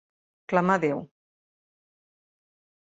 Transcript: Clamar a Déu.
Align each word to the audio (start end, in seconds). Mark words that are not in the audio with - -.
Clamar 0.53 0.77
a 0.79 0.83
Déu. 0.85 1.05